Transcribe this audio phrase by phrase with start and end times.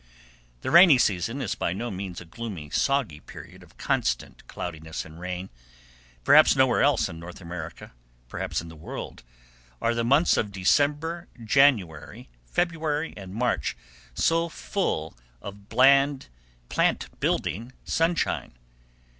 [0.61, 5.19] The "rainy season" is by no means a gloomy, soggy period of constant cloudiness and
[5.19, 5.51] rain.
[6.23, 7.91] Perhaps nowhere else in North America,
[8.27, 9.21] perhaps in the world,
[9.79, 13.77] are the months of December, January, February, and March
[14.15, 16.29] so full of bland,
[16.67, 18.53] plant building sunshine.